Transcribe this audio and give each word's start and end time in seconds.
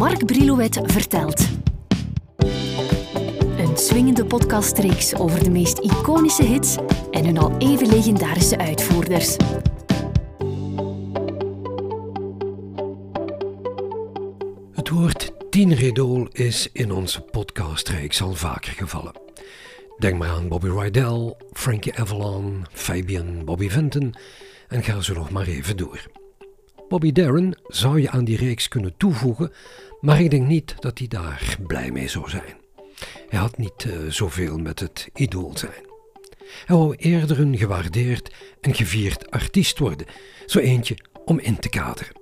Mark 0.00 0.26
Brilouet 0.26 0.80
vertelt. 0.82 1.48
Een 3.58 3.76
swingende 3.76 4.24
podcastreeks 4.24 5.14
over 5.14 5.44
de 5.44 5.50
meest 5.50 5.78
iconische 5.78 6.42
hits 6.42 6.76
en 7.10 7.24
hun 7.24 7.38
al 7.38 7.56
even 7.58 7.88
legendarische 7.88 8.58
uitvoerders. 8.58 9.36
Het 14.72 14.88
woord 14.88 15.32
tieneridol 15.50 16.28
is 16.32 16.68
in 16.72 16.92
onze 16.92 17.20
podcastreeks 17.20 18.22
al 18.22 18.32
vaker 18.32 18.72
gevallen. 18.72 19.20
Denk 19.98 20.18
maar 20.18 20.30
aan 20.30 20.48
Bobby 20.48 20.68
Rydell, 20.68 21.34
Frankie 21.52 21.98
Avalon, 21.98 22.66
Fabian, 22.72 23.44
Bobby 23.44 23.68
Vinton 23.68 24.14
en 24.68 24.82
ga 24.82 25.00
zo 25.00 25.14
nog 25.14 25.30
maar 25.30 25.46
even 25.46 25.76
door. 25.76 26.19
Bobby 26.90 27.12
Darin 27.12 27.54
zou 27.66 28.00
je 28.00 28.10
aan 28.10 28.24
die 28.24 28.36
reeks 28.36 28.68
kunnen 28.68 28.96
toevoegen, 28.96 29.52
maar 30.00 30.20
ik 30.20 30.30
denk 30.30 30.46
niet 30.46 30.74
dat 30.78 30.98
hij 30.98 31.08
daar 31.08 31.56
blij 31.66 31.90
mee 31.90 32.08
zou 32.08 32.28
zijn. 32.30 32.56
Hij 33.28 33.38
had 33.38 33.58
niet 33.58 33.84
uh, 33.84 34.08
zoveel 34.08 34.58
met 34.58 34.80
het 34.80 35.08
idool 35.14 35.52
zijn. 35.56 35.86
Hij 36.64 36.76
wou 36.76 36.94
eerder 36.94 37.40
een 37.40 37.58
gewaardeerd 37.58 38.34
en 38.60 38.74
gevierd 38.74 39.30
artiest 39.30 39.78
worden, 39.78 40.06
zo 40.46 40.58
eentje 40.58 40.96
om 41.24 41.38
in 41.38 41.58
te 41.58 41.68
kaderen. 41.68 42.20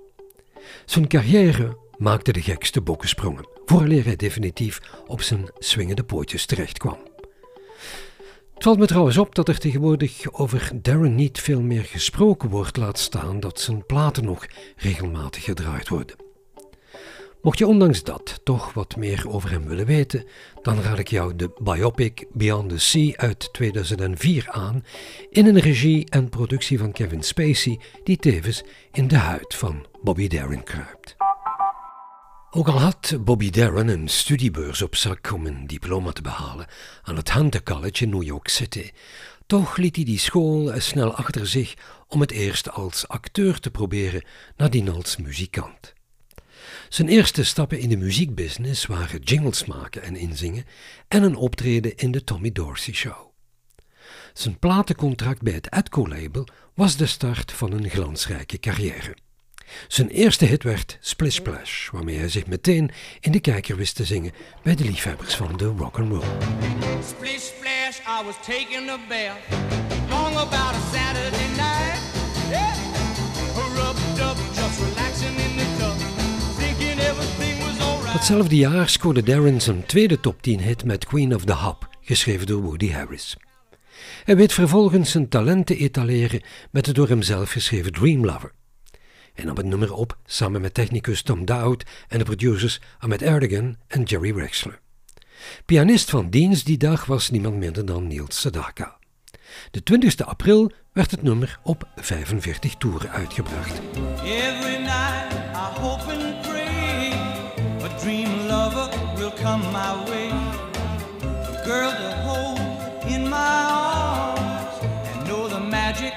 Zijn 0.85 1.09
carrière 1.09 1.77
maakte 1.97 2.33
de 2.33 2.43
gekste 2.43 2.81
bokkensprongen, 2.81 3.49
vooraleer 3.65 4.05
hij 4.05 4.17
definitief 4.17 4.81
op 5.07 5.23
zijn 5.23 5.51
swingende 5.59 6.05
pootjes 6.05 6.47
terechtkwam. 6.47 7.08
Het 8.59 8.67
valt 8.67 8.79
me 8.79 8.87
trouwens 8.87 9.19
op 9.19 9.35
dat 9.35 9.49
er 9.49 9.59
tegenwoordig 9.59 10.33
over 10.33 10.71
Darren 10.75 11.15
niet 11.15 11.41
veel 11.41 11.61
meer 11.61 11.85
gesproken 11.85 12.49
wordt, 12.49 12.77
laat 12.77 12.99
staan 12.99 13.41
dat 13.41 13.61
zijn 13.61 13.87
platen 13.87 14.25
nog 14.25 14.47
regelmatig 14.77 15.45
gedraaid 15.45 15.89
worden. 15.89 16.17
Mocht 17.43 17.59
je 17.59 17.67
ondanks 17.67 18.03
dat 18.03 18.41
toch 18.43 18.73
wat 18.73 18.97
meer 18.97 19.25
over 19.29 19.51
hem 19.51 19.65
willen 19.65 19.87
weten, 19.87 20.25
dan 20.63 20.81
raad 20.81 20.99
ik 20.99 21.09
jou 21.09 21.37
de 21.37 21.51
biopic 21.63 22.27
Beyond 22.33 22.69
the 22.69 22.79
Sea 22.79 23.17
uit 23.17 23.49
2004 23.53 24.49
aan, 24.51 24.85
in 25.31 25.47
een 25.47 25.61
regie 25.61 26.11
en 26.11 26.29
productie 26.29 26.79
van 26.79 26.93
Kevin 26.93 27.23
Spacey, 27.23 27.81
die 28.05 28.17
tevens 28.17 28.65
in 28.93 29.09
de 29.09 29.17
huid 29.17 29.55
van 29.55 29.87
Bobby 30.03 30.29
Darin 30.29 30.65
kruipt. 30.65 31.18
Ook 32.51 32.69
al 32.69 32.81
had 32.81 33.17
Bobby 33.21 33.51
Darin 33.51 33.89
een 33.89 34.09
studiebeurs 34.09 34.83
op 34.83 34.97
zak 34.97 35.33
om 35.33 35.47
een 35.47 35.67
diploma 35.67 36.13
te 36.13 36.23
behalen 36.23 36.67
aan 37.03 37.17
het 37.17 37.33
Hunter 37.33 37.63
College 37.63 38.03
in 38.05 38.11
New 38.11 38.23
York 38.23 38.49
City, 38.49 38.91
toch 39.47 39.77
liet 39.77 39.97
hij 39.97 40.05
die 40.05 40.19
school 40.19 40.73
snel 40.81 41.15
achter 41.15 41.47
zich 41.47 41.75
om 42.07 42.21
het 42.21 42.31
eerst 42.31 42.71
als 42.71 43.09
acteur 43.09 43.61
te 43.61 43.71
proberen, 43.71 44.25
nadien 44.57 44.89
als 44.89 45.17
muzikant. 45.17 45.93
Zijn 46.89 47.09
eerste 47.09 47.45
stappen 47.45 47.79
in 47.79 47.89
de 47.89 47.97
muziekbusiness 47.97 48.87
waren 48.87 49.21
jingles 49.21 49.65
maken 49.65 50.03
en 50.03 50.17
inzingen 50.17 50.65
en 51.09 51.23
een 51.23 51.37
optreden 51.37 51.97
in 51.97 52.11
de 52.11 52.25
Tommy 52.25 52.53
Dorsey 52.53 52.95
Show. 52.95 53.31
Zijn 54.33 54.59
platencontract 54.59 55.43
bij 55.43 55.53
het 55.53 55.71
Atco-label 55.71 56.47
was 56.75 56.97
de 56.97 57.07
start 57.07 57.53
van 57.53 57.73
een 57.73 57.91
glansrijke 57.91 58.59
carrière. 58.59 59.17
Zijn 59.89 60.09
eerste 60.09 60.45
hit 60.45 60.63
werd 60.63 60.99
Splish 61.01 61.35
Splash, 61.35 61.91
waarmee 61.91 62.19
hij 62.19 62.29
zich 62.29 62.47
meteen 62.47 62.91
in 63.21 63.33
de 63.33 63.41
kijker 63.41 63.77
wist 63.77 63.97
te 63.97 64.05
zingen 64.05 64.33
bij 64.63 64.75
de 64.75 64.85
liefhebbers 64.85 65.35
van 65.35 65.57
de 65.57 65.65
rock 65.65 65.99
and 65.99 66.11
roll. 66.11 66.23
Splish 67.07 67.43
splash, 67.43 67.99
I 67.99 68.25
was 68.25 68.37
taking 68.37 68.91
a 68.91 68.99
bath, 69.09 69.61
long 70.09 70.37
about 70.37 70.75
a 70.75 70.81
Saturday 70.93 71.49
night. 71.49 72.01
Yeah. 72.51 72.77
Rubbed 73.75 74.21
up, 74.21 74.37
just 74.55 74.81
relaxing 74.81 75.37
in 75.37 75.57
the 75.57 75.67
tub, 75.79 75.97
thinking 76.59 76.99
everything 77.01 77.59
was 77.59 77.87
alright. 77.87 78.13
Datzelfde 78.13 78.57
jaar 78.57 78.89
scoorde 78.89 79.23
Darren 79.23 79.61
zijn 79.61 79.87
tweede 79.87 80.21
top 80.21 80.43
10 80.43 80.61
hit 80.61 80.85
met 80.85 81.07
Queen 81.07 81.35
of 81.35 81.45
the 81.45 81.55
Hop, 81.55 81.89
geschreven 82.01 82.47
door 82.47 82.63
Woody 82.63 82.91
Harris. 82.91 83.37
Hij 84.25 84.37
weet 84.37 84.53
vervolgens 84.53 85.11
zijn 85.11 85.29
talenten 85.29 85.77
etaleren 85.77 86.43
met 86.71 86.85
de 86.85 86.93
door 86.93 87.09
hemzelf 87.09 87.51
geschreven 87.51 87.93
Dream 87.93 88.25
Lover 88.25 88.53
en 89.39 89.51
op 89.51 89.57
het 89.57 89.67
nummer 89.67 89.95
op 89.95 90.19
samen 90.25 90.61
met 90.61 90.75
technicus 90.75 91.23
Tom 91.23 91.45
Dowd 91.45 91.85
en 92.09 92.19
de 92.19 92.25
producers 92.25 92.81
Ahmet 92.99 93.23
Erdogan 93.23 93.77
en 93.87 94.03
Jerry 94.03 94.35
Wexler. 94.35 94.81
Pianist 95.65 96.11
van 96.11 96.31
dienst 96.31 96.67
die 96.67 96.77
dag 96.77 97.05
was 97.05 97.31
niemand 97.31 97.57
minder 97.57 97.87
dan 97.87 98.07
Niels 98.07 98.41
Sedaka. 98.41 98.97
De 99.71 99.83
20 99.83 100.27
april 100.27 100.73
werd 100.93 101.11
het 101.11 101.23
nummer 101.23 101.59
op 101.63 101.89
45 101.97 102.75
toeren 102.75 103.11
uitgebracht. 103.11 103.81
Every 104.25 104.77
night 104.77 105.33
I 105.55 105.81
hope 105.81 106.13
and 106.13 106.43
pray 106.43 107.13
a 107.83 107.99
dream 107.99 108.47
lover 108.47 108.89
will 109.17 109.33
come 109.43 109.65
my 109.71 110.11
way. 110.11 110.31
A 111.57 111.65
girl 111.65 111.91
to 111.91 112.11
hold 112.29 112.61
in 113.07 113.23
my 113.23 113.67
arms 113.71 114.81
and 115.15 115.25
know 115.27 115.49
the 115.49 115.61
magic 115.61 116.13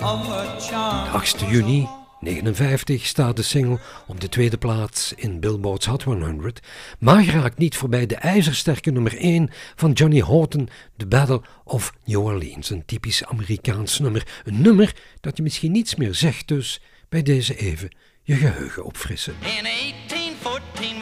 of 0.00 0.26
her 0.26 0.60
charm. 0.60 1.14
8 1.14 1.40
juni 1.50 1.88
59 2.26 3.06
staat 3.06 3.36
de 3.36 3.42
single 3.42 3.78
op 4.06 4.20
de 4.20 4.28
tweede 4.28 4.56
plaats 4.56 5.12
in 5.16 5.40
Billboard's 5.40 5.86
Hot 5.86 6.02
100, 6.02 6.60
maar 6.98 7.24
raakt 7.24 7.58
niet 7.58 7.76
voorbij 7.76 8.06
de 8.06 8.14
ijzersterke 8.14 8.90
nummer 8.90 9.16
1 9.16 9.50
van 9.74 9.92
Johnny 9.92 10.20
Horton, 10.20 10.68
The 10.96 11.06
Battle 11.06 11.42
of 11.64 11.92
New 12.04 12.24
Orleans. 12.24 12.70
Een 12.70 12.84
typisch 12.84 13.24
Amerikaans 13.24 13.98
nummer. 13.98 14.26
Een 14.44 14.62
nummer 14.62 14.94
dat 15.20 15.36
je 15.36 15.42
misschien 15.42 15.72
niets 15.72 15.94
meer 15.94 16.14
zegt, 16.14 16.48
dus 16.48 16.80
bij 17.08 17.22
deze 17.22 17.56
even 17.56 17.96
je 18.22 18.34
geheugen 18.34 18.84
opfrissen. 18.84 19.34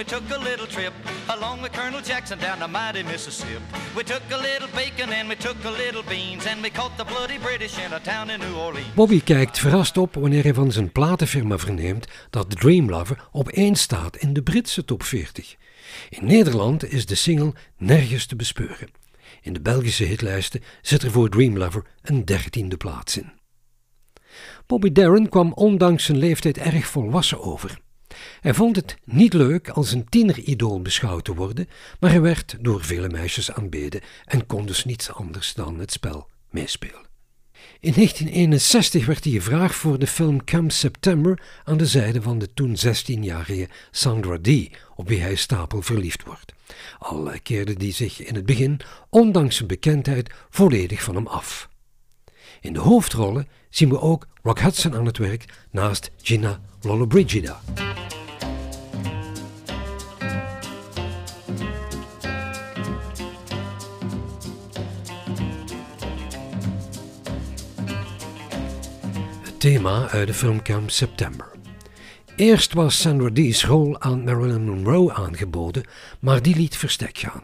We 0.04 0.10
took 0.10 0.30
a 0.30 0.38
little 0.38 0.66
trip 0.66 0.92
along 1.28 1.62
with 1.62 1.72
Colonel 1.72 2.00
Jackson 2.02 2.38
down 2.38 2.70
Mississippi. 3.04 3.62
We 3.96 4.02
took 4.02 4.22
a 4.30 4.36
little 4.36 4.68
bacon 4.74 5.12
and 5.12 5.28
we 5.28 5.36
took 5.36 5.64
a 5.64 5.70
little 5.70 6.02
beans 6.02 6.46
and 6.46 6.62
we 6.62 6.70
caught 6.70 6.96
the 6.96 7.04
bloody 7.04 7.38
British 7.38 7.78
in 7.78 7.92
a 7.92 8.00
town 8.00 8.30
in 8.30 8.40
New 8.40 8.56
Orleans. 8.56 8.94
Bobby 8.94 9.20
kijkt 9.20 9.58
verrast 9.58 9.96
op 9.96 10.14
wanneer 10.14 10.42
hij 10.42 10.54
van 10.54 10.72
zijn 10.72 10.92
platenfirma 10.92 11.58
verneemt 11.58 12.06
dat 12.30 12.60
Dream 12.60 12.90
Lover 12.90 13.28
op 13.32 13.48
één 13.48 13.76
staat 13.76 14.16
in 14.16 14.32
de 14.32 14.42
Britse 14.42 14.84
top 14.84 15.02
40. 15.02 15.56
In 16.08 16.26
Nederland 16.26 16.92
is 16.92 17.06
de 17.06 17.14
single 17.14 17.52
nergens 17.76 18.26
te 18.26 18.36
bespeuren. 18.36 18.88
In 19.40 19.52
de 19.52 19.60
Belgische 19.60 20.04
hitlijsten 20.04 20.62
zit 20.82 21.02
er 21.02 21.10
voor 21.10 21.28
Dream 21.28 21.58
Lover 21.58 21.84
een 22.02 22.24
dertiende 22.24 22.76
plaats 22.76 23.16
in. 23.16 23.32
Bobby 24.66 24.92
Darin 24.92 25.28
kwam 25.28 25.52
ondanks 25.52 26.04
zijn 26.04 26.18
leeftijd 26.18 26.58
erg 26.58 26.86
volwassen 26.86 27.40
over. 27.40 27.82
Hij 28.40 28.54
vond 28.54 28.76
het 28.76 28.96
niet 29.04 29.32
leuk 29.32 29.68
als 29.68 29.92
een 29.92 30.08
tieneridool 30.08 30.82
beschouwd 30.82 31.24
te 31.24 31.34
worden, 31.34 31.68
maar 32.00 32.10
hij 32.10 32.20
werd 32.20 32.56
door 32.60 32.84
vele 32.84 33.08
meisjes 33.08 33.52
aanbeden 33.52 34.00
en 34.24 34.46
kon 34.46 34.66
dus 34.66 34.84
niets 34.84 35.12
anders 35.12 35.54
dan 35.54 35.78
het 35.78 35.92
spel 35.92 36.28
meespelen. 36.50 37.02
In 37.80 37.92
1961 37.92 39.06
werd 39.06 39.24
hij 39.24 39.32
gevraagd 39.32 39.74
voor 39.74 39.98
de 39.98 40.06
film 40.06 40.44
Come 40.44 40.70
September 40.70 41.42
aan 41.64 41.76
de 41.76 41.86
zijde 41.86 42.22
van 42.22 42.38
de 42.38 42.54
toen 42.54 42.76
16-jarige 42.86 43.68
Sandra 43.90 44.38
Dee, 44.40 44.70
op 44.96 45.08
wie 45.08 45.20
hij 45.20 45.34
stapel 45.34 45.82
verliefd 45.82 46.24
wordt. 46.24 46.52
Al 46.98 47.30
keerde 47.42 47.74
die 47.74 47.92
zich 47.92 48.22
in 48.22 48.34
het 48.34 48.46
begin, 48.46 48.80
ondanks 49.08 49.56
zijn 49.56 49.68
bekendheid, 49.68 50.30
volledig 50.50 51.02
van 51.02 51.14
hem 51.14 51.26
af. 51.26 51.68
In 52.60 52.72
de 52.72 52.80
hoofdrollen 52.80 53.48
zien 53.70 53.88
we 53.88 54.00
ook 54.00 54.26
Rock 54.42 54.58
Hudson 54.58 54.94
aan 54.94 55.06
het 55.06 55.18
werk 55.18 55.44
naast 55.70 56.10
Gina 56.22 56.60
Lollobrigida. 56.82 57.60
Thema 69.64 70.08
uit 70.08 70.26
de 70.26 70.34
film 70.34 70.62
Camp 70.62 70.90
September. 70.90 71.52
Eerst 72.36 72.72
was 72.72 73.00
Sandra 73.00 73.30
Dee's 73.30 73.64
rol 73.64 74.00
aan 74.00 74.24
Marilyn 74.24 74.64
Monroe 74.64 75.12
aangeboden, 75.12 75.84
maar 76.20 76.42
die 76.42 76.56
liet 76.56 76.76
verstek 76.76 77.18
gaan. 77.18 77.42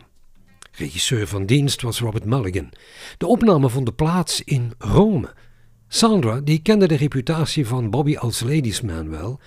Regisseur 0.73 1.27
van 1.27 1.47
dienst 1.47 1.83
was 1.83 2.01
Robert 2.01 2.25
Mulligan. 2.25 2.73
De 3.19 3.27
opname 3.27 3.69
vond 3.69 3.97
plaats 3.97 4.43
in 4.45 4.73
Rome. 4.79 5.35
Sandra 5.89 6.41
die 6.41 6.63
kende 6.63 6.89
de 6.89 6.97
reputatie 6.97 7.67
van 7.67 7.91
Bobby 7.91 8.17
als 8.17 8.41
ladiesman 8.41 9.11
wel. 9.11 9.41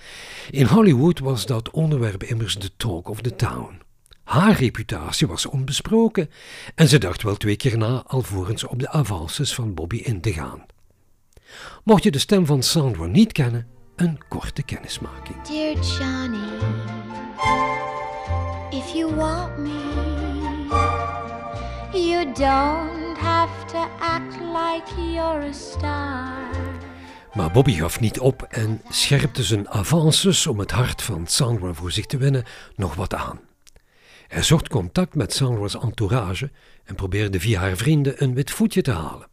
In 0.50 0.66
Hollywood 0.66 1.18
was 1.18 1.46
dat 1.46 1.70
onderwerp 1.70 2.22
immers 2.22 2.58
de 2.58 2.70
talk 2.76 3.08
of 3.08 3.20
the 3.20 3.36
town. 3.36 3.80
Haar 4.24 4.58
reputatie 4.58 5.26
was 5.26 5.46
onbesproken 5.46 6.30
en 6.74 6.88
ze 6.88 6.98
dacht 6.98 7.22
wel 7.22 7.36
twee 7.36 7.56
keer 7.56 7.78
na 7.78 8.02
alvorens 8.06 8.64
op 8.66 8.78
de 8.78 8.90
avances 8.90 9.54
van 9.54 9.74
Bobby 9.74 9.96
in 9.96 10.20
te 10.20 10.32
gaan. 10.32 10.64
Mocht 11.84 12.02
je 12.02 12.10
de 12.10 12.18
stem 12.18 12.46
van 12.46 12.62
Sandra 12.62 13.06
niet 13.06 13.32
kennen, 13.32 13.66
een 13.96 14.20
korte 14.28 14.62
kennismaking. 14.62 15.42
Dear 15.42 15.74
Johnny, 15.74 16.48
if 18.70 18.92
you 18.92 19.14
want 19.14 19.58
me 19.58 19.94
You 21.94 22.24
don't 22.32 23.16
have 23.18 23.66
to 23.66 23.88
act 24.00 24.40
like 24.40 25.12
you're 25.12 25.48
a 25.48 25.52
star. 25.52 26.32
Maar 27.34 27.50
Bobby 27.50 27.72
gaf 27.72 28.00
niet 28.00 28.20
op 28.20 28.42
en 28.42 28.80
scherpte 28.90 29.42
zijn 29.42 29.68
avances 29.68 30.46
om 30.46 30.58
het 30.58 30.70
hart 30.70 31.02
van 31.02 31.26
Sandra 31.26 31.72
voor 31.72 31.92
zich 31.92 32.06
te 32.06 32.16
winnen 32.16 32.44
nog 32.76 32.94
wat 32.94 33.14
aan. 33.14 33.40
Hij 34.28 34.42
zocht 34.42 34.68
contact 34.68 35.14
met 35.14 35.32
Sandra's 35.32 35.78
entourage 35.78 36.50
en 36.84 36.94
probeerde 36.94 37.40
via 37.40 37.60
haar 37.60 37.76
vrienden 37.76 38.22
een 38.22 38.34
wit 38.34 38.50
voetje 38.50 38.82
te 38.82 38.92
halen. 38.92 39.28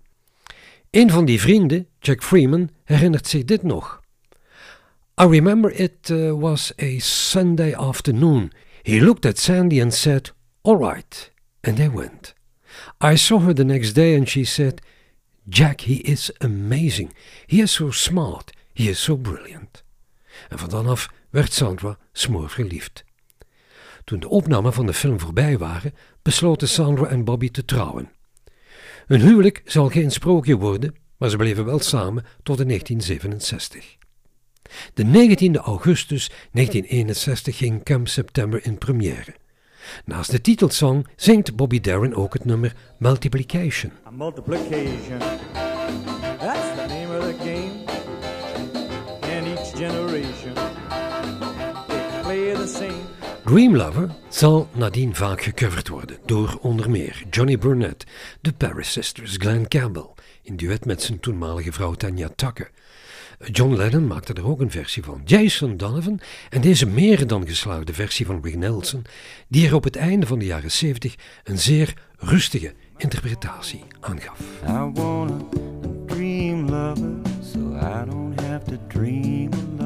Een 0.91 1.09
van 1.09 1.25
die 1.25 1.41
vrienden, 1.41 1.87
Jack 1.99 2.23
Freeman, 2.23 2.69
herinnert 2.83 3.27
zich 3.27 3.43
dit 3.43 3.63
nog. 3.63 4.01
I 5.21 5.25
remember 5.25 5.71
it 5.71 6.09
uh, 6.09 6.31
was 6.31 6.73
a 6.81 6.99
Sunday 6.99 7.73
afternoon. 7.73 8.51
He 8.81 9.01
looked 9.01 9.25
at 9.25 9.39
Sandy 9.39 9.81
and 9.81 9.93
said, 9.93 10.33
All 10.61 10.77
right, 10.77 11.31
and 11.61 11.75
they 11.75 11.89
went. 11.89 12.33
I 13.03 13.15
saw 13.15 13.39
her 13.39 13.53
the 13.53 13.63
next 13.63 13.93
day 13.93 14.15
and 14.15 14.29
she 14.29 14.43
said, 14.43 14.81
Jack, 15.49 15.81
he 15.81 15.93
is 15.93 16.31
amazing. 16.37 17.13
He 17.45 17.61
is 17.61 17.71
so 17.71 17.91
smart. 17.91 18.51
He 18.73 18.89
is 18.89 19.03
so 19.03 19.17
brilliant. 19.17 19.83
En 20.49 20.59
van 20.59 20.69
dan 20.69 20.87
af 20.87 21.09
werd 21.29 21.53
Sandra 21.53 21.97
smoor 22.11 22.49
verliefd. 22.49 23.03
Toen 24.03 24.19
de 24.19 24.29
opnamen 24.29 24.73
van 24.73 24.85
de 24.85 24.93
film 24.93 25.19
voorbij 25.19 25.57
waren, 25.57 25.93
besloten 26.21 26.67
Sandra 26.67 27.05
en 27.05 27.23
Bobby 27.23 27.51
te 27.51 27.65
trouwen. 27.65 28.11
Hun 29.11 29.21
huwelijk 29.21 29.61
zal 29.65 29.89
geen 29.89 30.11
sprookje 30.11 30.57
worden, 30.57 30.95
maar 31.17 31.29
ze 31.29 31.37
bleven 31.37 31.65
wel 31.65 31.79
samen 31.79 32.23
tot 32.43 32.59
in 32.59 32.67
1967. 32.67 33.97
De 34.93 35.03
19e 35.03 35.63
augustus 35.63 36.31
1961 36.51 37.57
ging 37.57 37.83
Camp 37.83 38.07
September 38.07 38.65
in 38.65 38.77
première. 38.77 39.35
Naast 40.05 40.31
de 40.31 40.41
titelsong 40.41 41.07
zingt 41.15 41.55
Bobby 41.55 41.79
Darin 41.79 42.15
ook 42.15 42.33
het 42.33 42.45
nummer 42.45 42.75
Multiplication. 42.97 43.91
Multiplication, 44.11 45.19
that's 46.39 46.75
the 46.75 46.85
name 46.87 47.17
of 47.17 47.25
the 47.25 47.35
game. 47.37 47.85
And 49.21 49.47
each 49.47 49.77
generation, 49.77 50.53
they 51.87 52.21
play 52.21 52.53
the 52.53 52.67
same. 52.67 53.20
Dream 53.51 53.75
Lover 53.75 54.09
zal 54.29 54.67
nadien 54.73 55.15
vaak 55.15 55.41
gecoverd 55.41 55.87
worden 55.87 56.17
door 56.25 56.57
onder 56.61 56.89
meer 56.89 57.23
Johnny 57.29 57.57
Burnett, 57.57 58.05
de 58.41 58.53
Paris 58.53 58.91
Sisters, 58.91 59.35
Glenn 59.37 59.67
Campbell, 59.67 60.09
in 60.41 60.55
duet 60.55 60.85
met 60.85 61.01
zijn 61.01 61.19
toenmalige 61.19 61.71
vrouw 61.71 61.93
Tanya 61.93 62.29
Tucker. 62.35 62.71
John 63.51 63.75
Lennon 63.75 64.07
maakte 64.07 64.33
er 64.33 64.47
ook 64.47 64.59
een 64.59 64.71
versie 64.71 65.03
van, 65.03 65.21
Jason 65.25 65.77
Donovan, 65.77 66.19
en 66.49 66.61
deze 66.61 66.85
meer 66.85 67.27
dan 67.27 67.47
geslaagde 67.47 67.93
versie 67.93 68.25
van 68.25 68.39
Rick 68.43 68.55
Nelson, 68.55 69.05
die 69.47 69.67
er 69.67 69.75
op 69.75 69.83
het 69.83 69.95
einde 69.95 70.25
van 70.25 70.39
de 70.39 70.45
jaren 70.45 70.71
70 70.71 71.15
een 71.43 71.59
zeer 71.59 71.93
rustige 72.17 72.73
interpretatie 72.97 73.83
aangaf. 73.99 74.39
I 74.67 74.91
wanna 74.93 75.37
dream 76.05 76.69
lover, 76.69 77.13
so 77.53 77.59
I 77.59 78.05
don't 78.09 78.41
have 78.41 78.65
to 78.65 78.77
dream. 78.87 79.80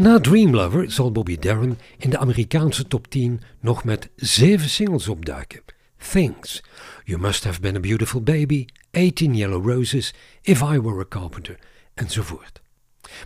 Na 0.00 0.18
Dream 0.18 0.54
Lover 0.54 0.90
zal 0.90 1.12
Bobby 1.12 1.38
Darin 1.38 1.78
in 1.98 2.10
de 2.10 2.18
Amerikaanse 2.18 2.86
top 2.86 3.06
10 3.08 3.40
nog 3.60 3.84
met 3.84 4.08
zeven 4.16 4.68
singles 4.68 5.08
opduiken. 5.08 5.62
Things, 6.10 6.62
You 7.04 7.20
Must 7.20 7.44
Have 7.44 7.60
Been 7.60 7.76
a 7.76 7.80
Beautiful 7.80 8.22
Baby, 8.22 8.66
18 8.90 9.34
Yellow 9.34 9.68
Roses, 9.68 10.14
If 10.42 10.60
I 10.60 10.80
Were 10.80 11.00
a 11.00 11.08
Carpenter, 11.08 11.58
enzovoort. 11.94 12.60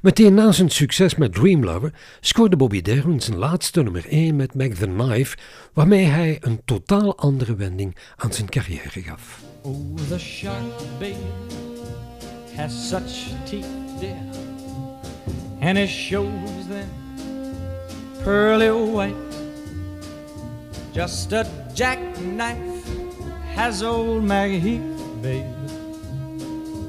Meteen 0.03 0.35
na 0.35 0.53
zijn 0.53 0.71
succes 0.71 1.15
met 1.15 1.33
Dream 1.35 1.65
Lover 1.65 1.93
scoorde 2.21 2.57
Bobby 2.57 2.83
Darin 2.83 3.21
zijn 3.21 3.37
laatste 3.37 3.83
nummer 3.83 4.07
1 4.09 4.37
met 4.37 4.55
Meg 4.55 4.75
the 4.75 4.87
Knife, 4.87 5.37
waarmee 5.73 6.05
hij 6.05 6.37
een 6.41 6.61
totaal 6.65 7.17
andere 7.17 7.55
wending 7.55 7.97
aan 8.17 8.33
zijn 8.33 8.49
carrière 8.49 9.03
gaf. 9.03 9.41
Oh, 9.63 9.97
the 10.09 10.19
shark, 10.19 10.99
baby, 10.99 11.17
has 12.57 12.89
such 12.89 13.29
teeth, 13.45 13.67
dear, 14.01 14.17
and 15.65 15.79
it 15.79 15.89
shows 15.89 16.67
them 16.69 16.89
pearly 18.23 18.71
white. 18.71 19.17
Just 20.93 21.33
a 21.33 21.47
jackknife 21.75 22.85
has 23.55 23.83
old 23.83 24.25
Maggie 24.25 24.61
Heath, 24.61 25.23
baby, 25.23 25.45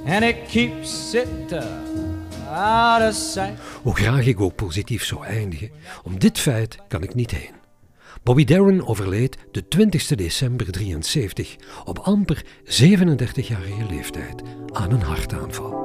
and 0.05 0.25
it 0.25 0.47
keeps 0.47 1.13
it 1.13 1.53
uh, 1.53 1.63
out 2.49 3.01
of 3.01 3.13
sight. 3.13 3.57
Hoe 3.81 3.95
graag 3.95 4.25
ik 4.25 4.39
ook 4.39 4.55
positief 4.55 5.05
zou 5.05 5.25
eindigen, 5.25 5.69
om 6.03 6.19
dit 6.19 6.39
feit 6.39 6.77
kan 6.87 7.03
ik 7.03 7.15
niet 7.15 7.31
heen. 7.31 7.53
Bobby 8.23 8.43
Darin 8.43 8.85
overleed 8.85 9.37
de 9.51 9.67
20 9.67 10.07
december 10.07 10.71
73 10.71 11.55
op 11.83 11.99
amper 11.99 12.45
37-jarige 12.63 13.85
leeftijd 13.89 14.41
aan 14.71 14.91
een 14.91 15.01
hartaanval. 15.01 15.84